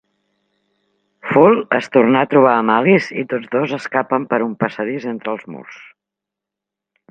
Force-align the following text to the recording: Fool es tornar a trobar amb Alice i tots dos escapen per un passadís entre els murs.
Fool 1.31 1.57
es 1.79 1.89
tornar 1.97 2.23
a 2.25 2.29
trobar 2.31 2.55
amb 2.61 2.73
Alice 2.77 3.19
i 3.23 3.27
tots 3.35 3.53
dos 3.57 3.77
escapen 3.79 4.27
per 4.33 4.41
un 4.49 4.57
passadís 4.65 5.09
entre 5.15 5.35
els 5.37 5.47
murs. 5.57 5.81